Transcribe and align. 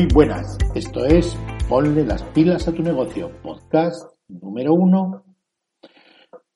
Muy 0.00 0.08
buenas, 0.14 0.56
esto 0.74 1.04
es 1.04 1.36
Ponle 1.68 2.06
las 2.06 2.22
pilas 2.22 2.66
a 2.66 2.72
tu 2.72 2.82
negocio, 2.82 3.30
podcast 3.42 4.14
número 4.28 4.72
uno. 4.72 5.26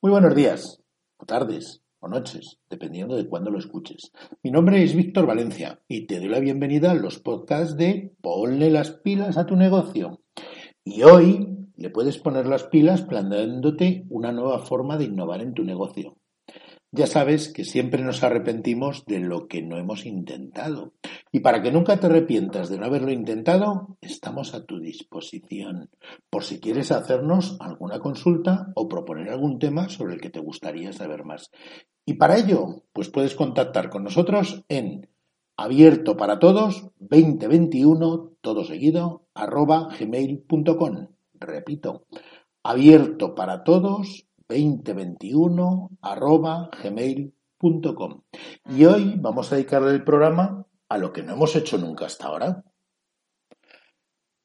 Muy 0.00 0.12
buenos 0.12 0.34
días, 0.34 0.82
o 1.18 1.26
tardes, 1.26 1.82
o 2.00 2.08
noches, 2.08 2.56
dependiendo 2.70 3.16
de 3.16 3.28
cuándo 3.28 3.50
lo 3.50 3.58
escuches. 3.58 4.12
Mi 4.42 4.50
nombre 4.50 4.82
es 4.82 4.96
Víctor 4.96 5.26
Valencia 5.26 5.78
y 5.86 6.06
te 6.06 6.20
doy 6.20 6.30
la 6.30 6.40
bienvenida 6.40 6.92
a 6.92 6.94
los 6.94 7.18
podcasts 7.18 7.76
de 7.76 8.14
Ponle 8.22 8.70
las 8.70 8.92
pilas 8.92 9.36
a 9.36 9.44
tu 9.44 9.56
negocio. 9.56 10.22
Y 10.82 11.02
hoy 11.02 11.46
le 11.76 11.90
puedes 11.90 12.16
poner 12.16 12.46
las 12.46 12.64
pilas 12.64 13.02
planteándote 13.02 14.06
una 14.08 14.32
nueva 14.32 14.60
forma 14.60 14.96
de 14.96 15.04
innovar 15.04 15.42
en 15.42 15.52
tu 15.52 15.64
negocio. 15.64 16.16
Ya 16.96 17.08
sabes 17.08 17.48
que 17.48 17.64
siempre 17.64 18.04
nos 18.04 18.22
arrepentimos 18.22 19.04
de 19.04 19.18
lo 19.18 19.48
que 19.48 19.62
no 19.62 19.78
hemos 19.78 20.06
intentado. 20.06 20.92
Y 21.32 21.40
para 21.40 21.60
que 21.60 21.72
nunca 21.72 21.98
te 21.98 22.06
arrepientas 22.06 22.68
de 22.68 22.78
no 22.78 22.86
haberlo 22.86 23.10
intentado, 23.10 23.96
estamos 24.00 24.54
a 24.54 24.64
tu 24.64 24.78
disposición. 24.78 25.90
Por 26.30 26.44
si 26.44 26.60
quieres 26.60 26.92
hacernos 26.92 27.56
alguna 27.58 27.98
consulta 27.98 28.68
o 28.76 28.86
proponer 28.86 29.30
algún 29.30 29.58
tema 29.58 29.88
sobre 29.88 30.14
el 30.14 30.20
que 30.20 30.30
te 30.30 30.38
gustaría 30.38 30.92
saber 30.92 31.24
más. 31.24 31.50
Y 32.06 32.14
para 32.14 32.38
ello, 32.38 32.84
pues 32.92 33.08
puedes 33.10 33.34
contactar 33.34 33.90
con 33.90 34.04
nosotros 34.04 34.62
en 34.68 35.08
abierto 35.56 36.16
para 36.16 36.38
todos 36.38 36.90
2021 37.00 38.34
todo 38.40 38.62
seguido 38.62 39.26
arroba. 39.34 39.88
Repito, 41.40 42.06
abierto 42.62 43.34
para 43.34 43.64
todos 43.64 44.28
2021 44.48 45.90
arroba 46.02 46.70
gmail.com. 46.82 48.22
Y 48.68 48.84
hoy 48.84 49.14
vamos 49.18 49.50
a 49.50 49.56
dedicarle 49.56 49.90
el 49.90 50.04
programa 50.04 50.66
a 50.88 50.98
lo 50.98 51.12
que 51.12 51.22
no 51.22 51.34
hemos 51.34 51.56
hecho 51.56 51.78
nunca 51.78 52.06
hasta 52.06 52.26
ahora. 52.26 52.64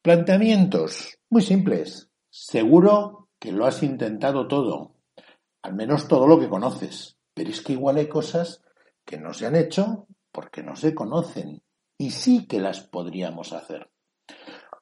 Planteamientos 0.01 1.19
muy 1.29 1.41
simples. 1.41 2.09
Seguro 2.29 3.29
que 3.39 3.51
lo 3.51 3.65
has 3.65 3.83
intentado 3.83 4.47
todo, 4.47 4.95
al 5.61 5.73
menos 5.73 6.07
todo 6.07 6.27
lo 6.27 6.39
que 6.39 6.49
conoces, 6.49 7.17
pero 7.33 7.49
es 7.49 7.61
que 7.61 7.73
igual 7.73 7.97
hay 7.97 8.07
cosas 8.07 8.63
que 9.05 9.17
no 9.17 9.33
se 9.33 9.45
han 9.45 9.55
hecho 9.55 10.07
porque 10.31 10.63
no 10.63 10.75
se 10.75 10.93
conocen 10.93 11.63
y 11.97 12.11
sí 12.11 12.47
que 12.47 12.59
las 12.59 12.81
podríamos 12.81 13.53
hacer. 13.53 13.89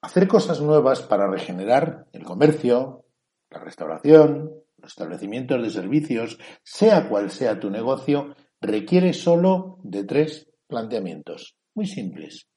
Hacer 0.01 0.27
cosas 0.27 0.61
nuevas 0.61 1.01
para 1.01 1.27
regenerar 1.27 2.07
el 2.11 2.23
comercio, 2.23 3.05
la 3.49 3.59
restauración, 3.59 4.51
los 4.77 4.91
establecimientos 4.91 5.61
de 5.61 5.69
servicios, 5.69 6.37
sea 6.63 7.09
cual 7.09 7.31
sea 7.31 7.59
tu 7.59 7.69
negocio, 7.69 8.35
requiere 8.61 9.13
solo 9.13 9.79
de 9.83 10.03
tres 10.03 10.47
planteamientos 10.67 11.57
muy 11.73 11.85
simples. 11.85 12.47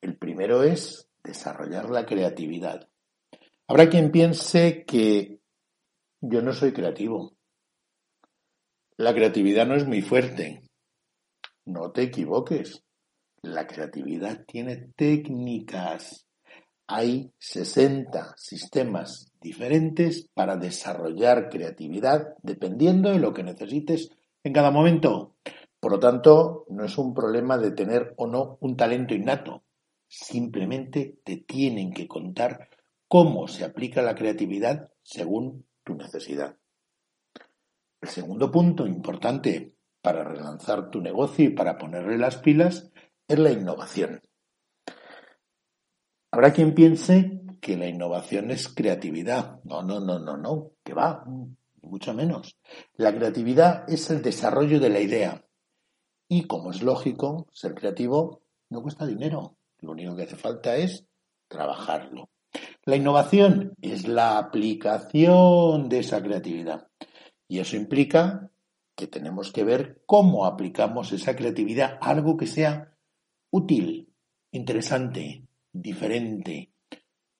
El 0.00 0.16
primero 0.16 0.62
es 0.62 1.08
desarrollar 1.22 1.90
la 1.90 2.06
creatividad. 2.06 2.88
Habrá 3.68 3.88
quien 3.88 4.10
piense 4.10 4.84
que 4.86 5.40
yo 6.20 6.40
no 6.40 6.52
soy 6.52 6.72
creativo. 6.72 7.36
La 8.96 9.12
creatividad 9.12 9.66
no 9.66 9.74
es 9.74 9.86
muy 9.86 10.00
fuerte. 10.00 10.62
No 11.66 11.92
te 11.92 12.02
equivoques. 12.02 12.82
La 13.42 13.66
creatividad 13.66 14.44
tiene 14.46 14.92
técnicas. 14.96 16.25
Hay 16.88 17.32
60 17.38 18.34
sistemas 18.36 19.32
diferentes 19.40 20.28
para 20.34 20.56
desarrollar 20.56 21.48
creatividad 21.48 22.36
dependiendo 22.42 23.10
de 23.10 23.18
lo 23.18 23.34
que 23.34 23.42
necesites 23.42 24.10
en 24.44 24.52
cada 24.52 24.70
momento. 24.70 25.34
Por 25.80 25.92
lo 25.92 25.98
tanto, 25.98 26.64
no 26.68 26.84
es 26.84 26.96
un 26.96 27.12
problema 27.12 27.58
de 27.58 27.72
tener 27.72 28.14
o 28.16 28.26
no 28.26 28.58
un 28.60 28.76
talento 28.76 29.14
innato. 29.14 29.64
Simplemente 30.08 31.18
te 31.24 31.38
tienen 31.38 31.92
que 31.92 32.06
contar 32.06 32.68
cómo 33.08 33.48
se 33.48 33.64
aplica 33.64 34.00
la 34.02 34.14
creatividad 34.14 34.92
según 35.02 35.66
tu 35.82 35.94
necesidad. 35.94 36.56
El 38.00 38.08
segundo 38.08 38.50
punto 38.52 38.86
importante 38.86 39.74
para 40.00 40.22
relanzar 40.22 40.90
tu 40.90 41.00
negocio 41.00 41.46
y 41.46 41.50
para 41.50 41.78
ponerle 41.78 42.16
las 42.18 42.36
pilas 42.36 42.92
es 43.26 43.38
la 43.40 43.50
innovación. 43.50 44.20
Habrá 46.36 46.52
quien 46.52 46.74
piense 46.74 47.40
que 47.62 47.78
la 47.78 47.86
innovación 47.86 48.50
es 48.50 48.68
creatividad. 48.68 49.58
No, 49.64 49.82
no, 49.82 50.00
no, 50.00 50.18
no, 50.18 50.36
no, 50.36 50.72
que 50.84 50.92
va, 50.92 51.24
mucho 51.80 52.12
menos. 52.12 52.58
La 52.92 53.14
creatividad 53.14 53.88
es 53.88 54.10
el 54.10 54.20
desarrollo 54.20 54.78
de 54.78 54.90
la 54.90 55.00
idea. 55.00 55.46
Y 56.28 56.46
como 56.46 56.72
es 56.72 56.82
lógico, 56.82 57.48
ser 57.54 57.74
creativo 57.74 58.42
no 58.68 58.82
cuesta 58.82 59.06
dinero. 59.06 59.56
Lo 59.78 59.92
único 59.92 60.14
que 60.14 60.24
hace 60.24 60.36
falta 60.36 60.76
es 60.76 61.06
trabajarlo. 61.48 62.28
La 62.84 62.96
innovación 62.96 63.72
es 63.80 64.06
la 64.06 64.36
aplicación 64.36 65.88
de 65.88 66.00
esa 66.00 66.22
creatividad. 66.22 66.86
Y 67.48 67.60
eso 67.60 67.76
implica 67.76 68.50
que 68.94 69.06
tenemos 69.06 69.52
que 69.52 69.64
ver 69.64 70.02
cómo 70.04 70.44
aplicamos 70.44 71.12
esa 71.12 71.34
creatividad 71.34 71.96
a 72.02 72.10
algo 72.10 72.36
que 72.36 72.46
sea 72.46 72.94
útil, 73.50 74.12
interesante, 74.50 75.45
diferente 75.80 76.72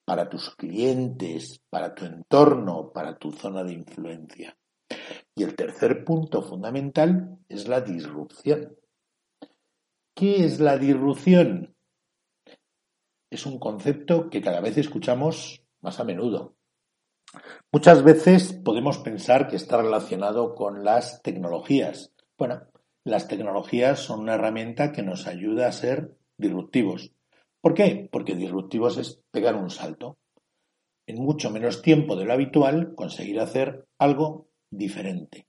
para 0.05 0.29
tus 0.29 0.55
clientes, 0.55 1.61
para 1.69 1.93
tu 1.93 2.05
entorno, 2.05 2.91
para 2.93 3.17
tu 3.17 3.31
zona 3.31 3.63
de 3.63 3.73
influencia. 3.73 4.57
Y 5.35 5.43
el 5.43 5.55
tercer 5.55 6.05
punto 6.05 6.41
fundamental 6.41 7.37
es 7.49 7.67
la 7.67 7.81
disrupción. 7.81 8.77
¿Qué 10.15 10.45
es 10.45 10.59
la 10.59 10.77
disrupción? 10.77 11.75
Es 13.29 13.45
un 13.45 13.59
concepto 13.59 14.29
que 14.29 14.41
cada 14.41 14.61
vez 14.61 14.77
escuchamos 14.77 15.61
más 15.81 15.99
a 15.99 16.05
menudo. 16.05 16.55
Muchas 17.71 18.03
veces 18.03 18.53
podemos 18.53 18.99
pensar 18.99 19.47
que 19.47 19.57
está 19.57 19.81
relacionado 19.81 20.55
con 20.55 20.83
las 20.83 21.21
tecnologías. 21.21 22.13
Bueno, 22.37 22.61
las 23.03 23.27
tecnologías 23.27 23.99
son 23.99 24.21
una 24.21 24.35
herramienta 24.35 24.91
que 24.91 25.03
nos 25.03 25.27
ayuda 25.27 25.67
a 25.67 25.73
ser 25.73 26.17
disruptivos, 26.37 27.11
¿Por 27.61 27.73
qué? 27.73 28.07
Porque 28.11 28.35
disruptivos 28.35 28.97
es 28.97 29.19
pegar 29.31 29.55
un 29.55 29.69
salto. 29.69 30.17
En 31.05 31.21
mucho 31.21 31.49
menos 31.49 31.81
tiempo 31.81 32.15
de 32.15 32.25
lo 32.25 32.33
habitual, 32.33 32.93
conseguir 32.95 33.39
hacer 33.39 33.85
algo 33.97 34.47
diferente. 34.69 35.47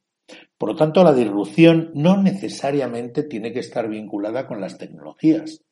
Por 0.57 0.71
lo 0.71 0.77
tanto, 0.77 1.03
la 1.05 1.15
disrupción 1.15 1.91
no 1.95 2.23
necesariamente 2.23 3.23
tiene 3.23 3.53
que 3.53 3.61
estar 3.61 3.89
vinculada 3.89 4.47
con 4.47 4.61
las 4.61 4.79
tecnologías. 4.79 5.63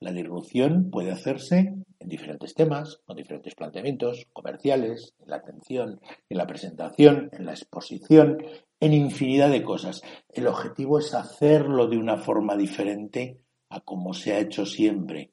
La 0.00 0.12
disrupción 0.12 0.90
puede 0.90 1.10
hacerse 1.10 1.74
en 1.98 2.08
diferentes 2.08 2.54
temas, 2.54 3.00
con 3.04 3.16
diferentes 3.16 3.54
planteamientos 3.54 4.26
comerciales, 4.32 5.14
en 5.20 5.30
la 5.30 5.36
atención, 5.36 6.00
en 6.28 6.38
la 6.38 6.46
presentación, 6.46 7.30
en 7.32 7.46
la 7.46 7.52
exposición, 7.52 8.38
en 8.78 8.92
infinidad 8.92 9.50
de 9.50 9.64
cosas. 9.64 10.02
El 10.28 10.46
objetivo 10.46 10.98
es 10.98 11.14
hacerlo 11.14 11.88
de 11.88 11.96
una 11.96 12.18
forma 12.18 12.56
diferente 12.56 13.40
a 13.70 13.80
como 13.80 14.12
se 14.12 14.34
ha 14.34 14.38
hecho 14.38 14.66
siempre, 14.66 15.32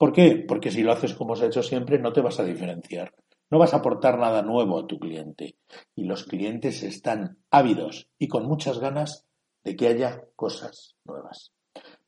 ¿Por 0.00 0.14
qué? 0.14 0.42
Porque 0.48 0.70
si 0.70 0.82
lo 0.82 0.92
haces 0.92 1.12
como 1.12 1.36
se 1.36 1.44
ha 1.44 1.48
hecho 1.48 1.62
siempre, 1.62 1.98
no 1.98 2.14
te 2.14 2.22
vas 2.22 2.40
a 2.40 2.44
diferenciar. 2.44 3.12
No 3.50 3.58
vas 3.58 3.74
a 3.74 3.78
aportar 3.78 4.18
nada 4.18 4.40
nuevo 4.40 4.78
a 4.78 4.86
tu 4.86 4.98
cliente. 4.98 5.58
Y 5.94 6.04
los 6.04 6.24
clientes 6.24 6.82
están 6.82 7.36
ávidos 7.50 8.08
y 8.18 8.26
con 8.26 8.46
muchas 8.46 8.78
ganas 8.78 9.26
de 9.62 9.76
que 9.76 9.88
haya 9.88 10.24
cosas 10.36 10.96
nuevas. 11.04 11.52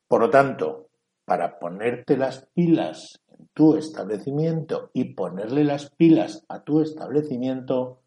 Por 0.07 0.21
lo 0.21 0.31
tanto, 0.31 0.89
para 1.23 1.59
ponerte 1.59 2.17
las 2.17 2.47
pilas 2.55 3.21
en 3.27 3.47
tu 3.53 3.75
establecimiento 3.75 4.89
y 4.91 5.13
ponerle 5.13 5.63
las 5.63 5.91
pilas 5.91 6.43
a 6.49 6.63
tu 6.63 6.81
establecimiento, 6.81 8.01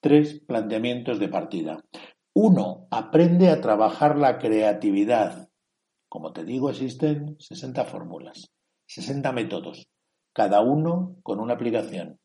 tres 0.00 0.42
planteamientos 0.46 1.18
de 1.18 1.28
partida. 1.28 1.82
Uno, 2.34 2.86
aprende 2.90 3.48
a 3.48 3.62
trabajar 3.62 4.18
la 4.18 4.36
creatividad. 4.36 5.48
Como 6.06 6.34
te 6.34 6.44
digo, 6.44 6.68
existen 6.68 7.36
60 7.38 7.86
fórmulas. 7.86 8.50
60 8.86 9.32
métodos, 9.32 9.88
cada 10.32 10.60
uno 10.60 11.16
con 11.22 11.40
una 11.40 11.54
aplicación. 11.54 12.18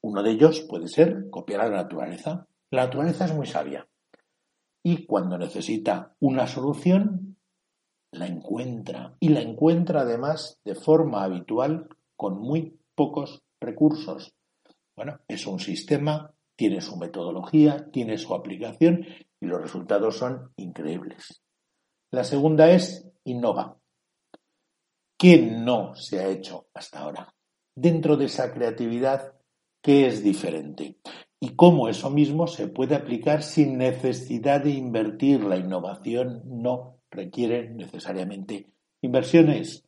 Uno 0.00 0.22
de 0.22 0.30
ellos 0.30 0.60
puede 0.68 0.88
ser 0.88 1.30
copiar 1.30 1.60
a 1.60 1.68
la 1.68 1.76
naturaleza. 1.82 2.46
La 2.70 2.84
naturaleza 2.84 3.26
es 3.26 3.34
muy 3.34 3.46
sabia 3.46 3.86
y 4.82 5.06
cuando 5.06 5.38
necesita 5.38 6.14
una 6.20 6.46
solución, 6.46 7.36
la 8.10 8.26
encuentra 8.26 9.16
y 9.20 9.28
la 9.28 9.40
encuentra 9.40 10.02
además 10.02 10.60
de 10.64 10.74
forma 10.74 11.22
habitual 11.24 11.88
con 12.16 12.38
muy 12.38 12.78
pocos 12.94 13.42
recursos. 13.60 14.34
Bueno, 14.96 15.20
es 15.28 15.46
un 15.46 15.60
sistema, 15.60 16.34
tiene 16.56 16.80
su 16.80 16.96
metodología, 16.96 17.88
tiene 17.90 18.18
su 18.18 18.34
aplicación 18.34 19.06
y 19.40 19.46
los 19.46 19.62
resultados 19.62 20.18
son 20.18 20.52
increíbles. 20.56 21.42
La 22.10 22.24
segunda 22.24 22.70
es 22.70 23.08
innova. 23.24 23.78
¿Qué 25.22 25.40
no 25.40 25.94
se 25.94 26.18
ha 26.18 26.26
hecho 26.26 26.66
hasta 26.74 26.98
ahora? 26.98 27.32
Dentro 27.76 28.16
de 28.16 28.24
esa 28.24 28.52
creatividad, 28.52 29.34
¿qué 29.80 30.08
es 30.08 30.24
diferente? 30.24 30.96
Y 31.38 31.54
cómo 31.54 31.88
eso 31.88 32.10
mismo 32.10 32.48
se 32.48 32.66
puede 32.66 32.96
aplicar 32.96 33.44
sin 33.44 33.78
necesidad 33.78 34.62
de 34.64 34.70
invertir. 34.70 35.44
La 35.44 35.56
innovación 35.56 36.42
no 36.44 36.98
requiere 37.08 37.70
necesariamente 37.70 38.72
inversiones. 39.00 39.84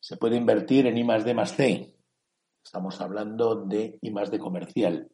Se 0.00 0.16
puede 0.16 0.36
invertir 0.36 0.86
en 0.86 0.96
I 0.96 1.02
más 1.02 1.24
D 1.24 1.34
más 1.34 1.56
C. 1.56 1.96
Estamos 2.64 3.00
hablando 3.00 3.64
de 3.64 3.98
I 4.00 4.12
más 4.12 4.30
D 4.30 4.38
comercial. 4.38 5.10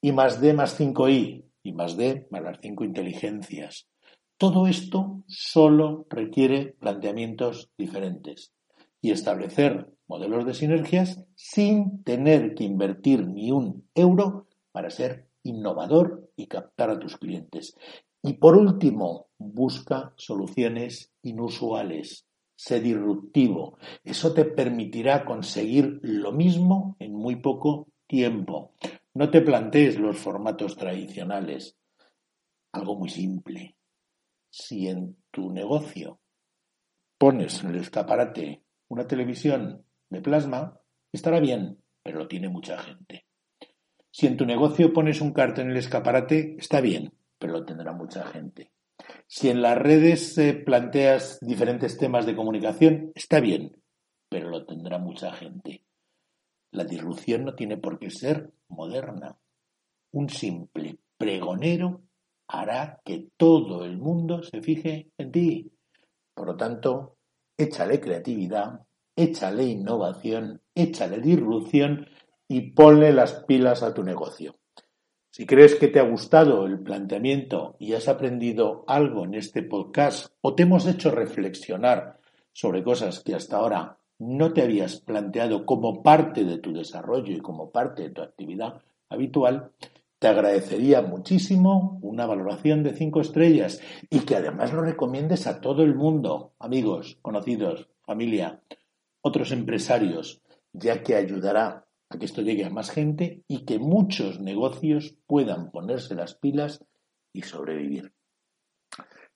I 0.00 0.12
más 0.12 0.40
D 0.40 0.54
más 0.54 0.80
5I. 0.80 1.44
I 1.62 1.72
más 1.74 1.94
D 1.98 2.26
más 2.30 2.42
las 2.42 2.58
5 2.62 2.84
inteligencias. 2.84 3.86
Todo 4.38 4.66
esto 4.66 5.24
solo 5.26 6.06
requiere 6.08 6.72
planteamientos 6.80 7.68
diferentes 7.76 8.54
y 9.00 9.10
establecer 9.10 9.92
modelos 10.06 10.46
de 10.46 10.54
sinergias 10.54 11.24
sin 11.34 12.02
tener 12.02 12.54
que 12.54 12.64
invertir 12.64 13.26
ni 13.26 13.50
un 13.50 13.88
euro 13.94 14.48
para 14.72 14.90
ser 14.90 15.28
innovador 15.42 16.30
y 16.36 16.46
captar 16.46 16.90
a 16.90 16.98
tus 16.98 17.16
clientes. 17.16 17.76
Y 18.22 18.34
por 18.34 18.56
último, 18.56 19.28
busca 19.38 20.12
soluciones 20.16 21.12
inusuales. 21.22 22.26
Sé 22.56 22.80
disruptivo. 22.80 23.78
Eso 24.02 24.34
te 24.34 24.44
permitirá 24.44 25.24
conseguir 25.24 26.00
lo 26.02 26.32
mismo 26.32 26.96
en 26.98 27.14
muy 27.14 27.36
poco 27.36 27.88
tiempo. 28.08 28.74
No 29.14 29.30
te 29.30 29.42
plantees 29.42 29.98
los 29.98 30.18
formatos 30.18 30.76
tradicionales. 30.76 31.76
Algo 32.72 32.96
muy 32.96 33.08
simple. 33.08 33.76
Si 34.50 34.88
en 34.88 35.16
tu 35.30 35.50
negocio 35.50 36.20
pones 37.16 37.62
en 37.62 37.70
el 37.70 37.76
escaparate 37.76 38.64
una 38.88 39.06
televisión 39.06 39.84
de 40.10 40.20
plasma, 40.20 40.80
estará 41.12 41.40
bien, 41.40 41.78
pero 42.02 42.18
lo 42.18 42.28
tiene 42.28 42.48
mucha 42.48 42.78
gente. 42.78 43.26
Si 44.10 44.26
en 44.26 44.36
tu 44.36 44.46
negocio 44.46 44.92
pones 44.92 45.20
un 45.20 45.32
cartel 45.32 45.66
en 45.66 45.70
el 45.72 45.76
escaparate, 45.76 46.56
está 46.58 46.80
bien, 46.80 47.12
pero 47.38 47.52
lo 47.52 47.64
tendrá 47.64 47.92
mucha 47.92 48.24
gente. 48.26 48.72
Si 49.26 49.48
en 49.48 49.62
las 49.62 49.78
redes 49.78 50.36
eh, 50.38 50.54
planteas 50.54 51.38
diferentes 51.40 51.98
temas 51.98 52.26
de 52.26 52.34
comunicación, 52.34 53.12
está 53.14 53.40
bien, 53.40 53.76
pero 54.28 54.48
lo 54.48 54.66
tendrá 54.66 54.98
mucha 54.98 55.32
gente. 55.32 55.84
La 56.72 56.84
disrupción 56.84 57.44
no 57.44 57.54
tiene 57.54 57.76
por 57.76 57.98
qué 57.98 58.10
ser 58.10 58.52
moderna. 58.68 59.38
Un 60.12 60.28
simple 60.28 60.98
pregonero 61.16 62.02
hará 62.48 63.00
que 63.04 63.28
todo 63.36 63.84
el 63.84 63.98
mundo 63.98 64.42
se 64.42 64.60
fije 64.62 65.10
en 65.18 65.30
ti. 65.30 65.72
Por 66.34 66.46
lo 66.46 66.56
tanto, 66.56 67.17
échale 67.58 68.00
creatividad, 68.00 68.80
échale 69.16 69.64
innovación, 69.64 70.62
échale 70.74 71.18
disrupción 71.18 72.06
y 72.46 72.70
ponle 72.70 73.12
las 73.12 73.44
pilas 73.44 73.82
a 73.82 73.92
tu 73.92 74.04
negocio. 74.04 74.56
Si 75.30 75.44
crees 75.44 75.74
que 75.74 75.88
te 75.88 76.00
ha 76.00 76.04
gustado 76.04 76.66
el 76.66 76.80
planteamiento 76.80 77.76
y 77.78 77.92
has 77.92 78.08
aprendido 78.08 78.84
algo 78.86 79.24
en 79.24 79.34
este 79.34 79.62
podcast 79.62 80.32
o 80.40 80.54
te 80.54 80.62
hemos 80.62 80.86
hecho 80.86 81.10
reflexionar 81.10 82.18
sobre 82.52 82.82
cosas 82.82 83.20
que 83.20 83.34
hasta 83.34 83.58
ahora 83.58 83.98
no 84.18 84.52
te 84.52 84.62
habías 84.62 85.00
planteado 85.00 85.64
como 85.66 86.02
parte 86.02 86.44
de 86.44 86.58
tu 86.58 86.72
desarrollo 86.72 87.32
y 87.32 87.40
como 87.40 87.70
parte 87.70 88.04
de 88.04 88.10
tu 88.10 88.22
actividad 88.22 88.82
habitual, 89.08 89.70
te 90.18 90.26
agradecería 90.26 91.00
muchísimo 91.02 91.98
una 92.02 92.26
valoración 92.26 92.82
de 92.82 92.94
cinco 92.94 93.20
estrellas 93.20 93.80
y 94.10 94.20
que 94.20 94.36
además 94.36 94.72
lo 94.72 94.82
recomiendes 94.82 95.46
a 95.46 95.60
todo 95.60 95.82
el 95.82 95.94
mundo, 95.94 96.54
amigos, 96.58 97.18
conocidos, 97.22 97.88
familia, 98.02 98.60
otros 99.20 99.52
empresarios, 99.52 100.42
ya 100.72 101.02
que 101.02 101.14
ayudará 101.14 101.86
a 102.08 102.18
que 102.18 102.24
esto 102.24 102.42
llegue 102.42 102.64
a 102.64 102.70
más 102.70 102.90
gente 102.90 103.44
y 103.46 103.64
que 103.64 103.78
muchos 103.78 104.40
negocios 104.40 105.14
puedan 105.26 105.70
ponerse 105.70 106.14
las 106.14 106.34
pilas 106.34 106.84
y 107.32 107.42
sobrevivir. 107.42 108.12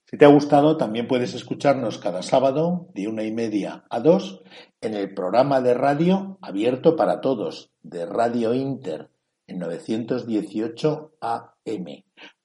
Si 0.04 0.18
te 0.18 0.24
ha 0.24 0.28
gustado, 0.28 0.76
también 0.76 1.06
puedes 1.06 1.32
escucharnos 1.32 1.98
cada 1.98 2.22
sábado 2.22 2.88
de 2.92 3.06
una 3.08 3.22
y 3.22 3.32
media 3.32 3.84
a 3.88 4.00
dos 4.00 4.42
en 4.80 4.94
el 4.94 5.14
programa 5.14 5.60
de 5.60 5.74
radio 5.74 6.38
abierto 6.42 6.96
para 6.96 7.20
todos 7.20 7.70
de 7.82 8.04
Radio 8.04 8.52
Inter 8.52 9.11
en 9.46 9.58
918 9.58 11.12
AM 11.20 11.86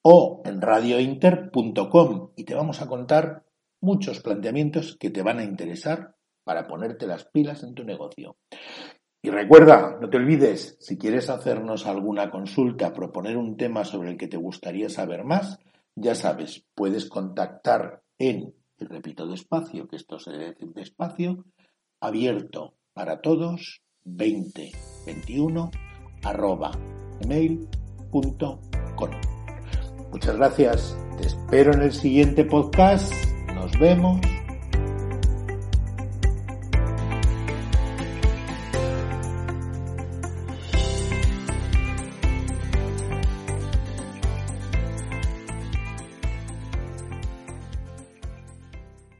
o 0.02 0.42
en 0.46 0.62
radiointer.com 0.62 2.32
y 2.36 2.44
te 2.44 2.56
vamos 2.56 2.82
a 2.82 2.88
contar 2.88 3.44
muchos 3.82 4.22
planteamientos 4.22 4.98
que 5.00 5.10
te 5.10 5.22
van 5.22 5.40
a 5.40 5.44
interesar 5.44 6.16
para 6.44 6.68
ponerte 6.68 7.08
las 7.08 7.26
pilas 7.26 7.64
en 7.64 7.74
tu 7.74 7.84
negocio. 7.84 8.38
Y 9.22 9.30
recuerda, 9.30 9.98
no 10.00 10.10
te 10.10 10.18
olvides, 10.18 10.78
si 10.80 10.98
quieres 10.98 11.30
hacernos 11.30 11.86
alguna 11.86 12.30
consulta, 12.30 12.94
proponer 12.94 13.36
un 13.36 13.58
tema 13.58 13.84
sobre 13.84 14.12
el 14.12 14.18
que 14.18 14.28
te 14.28 14.38
gustaría 14.38 14.90
saber 14.90 15.26
más, 15.26 15.60
ya 15.96 16.16
sabes, 16.16 16.64
puedes 16.76 17.10
contactar 17.10 18.04
en, 18.18 18.56
y 18.78 18.86
repito 18.86 19.28
despacio, 19.28 19.88
que 19.88 19.98
esto 19.98 20.20
se 20.20 20.32
debe 20.32 20.52
decir 20.52 20.70
despacio, 20.74 21.46
abierto 22.00 22.78
para 22.94 23.20
todos 23.20 23.82
2021 24.06 25.72
arroba 26.30 26.72
mail.com. 27.28 28.58
Muchas 30.12 30.38
gracias, 30.38 30.98
te 31.18 31.28
espero 31.28 31.74
en 31.74 31.82
el 31.82 31.94
siguiente 31.94 32.46
podcast, 32.46 33.14
nos 33.54 33.78
vemos 33.80 34.20